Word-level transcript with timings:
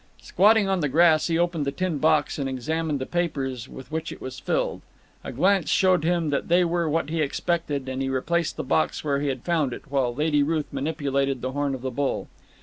Squatting 0.19 0.67
on 0.67 0.79
the 0.79 0.89
grass, 0.89 1.27
he 1.27 1.37
opened 1.37 1.63
the 1.63 1.71
tin 1.71 1.99
box, 1.99 2.39
and 2.39 2.49
examined 2.49 2.97
the 2.97 3.05
papers 3.05 3.69
with 3.69 3.91
which 3.91 4.11
it 4.11 4.19
was 4.19 4.39
filled. 4.39 4.81
A 5.23 5.31
glance 5.31 5.69
showed 5.69 6.03
him 6.03 6.31
that 6.31 6.47
they 6.47 6.65
were 6.65 6.89
what 6.89 7.11
he 7.11 7.21
expected, 7.21 7.87
and 7.87 8.01
he 8.01 8.09
replaced 8.09 8.57
the 8.57 8.63
box 8.63 9.03
where 9.03 9.19
he 9.21 9.27
had 9.27 9.43
found 9.43 9.73
it, 9.73 9.91
while 9.91 10.15
Lady 10.15 10.41
Ruth 10.41 10.65
manipulated 10.73 11.43
the 11.43 11.51
horn 11.51 11.75
of 11.75 11.83
the 11.83 11.91
bull. 11.91 12.27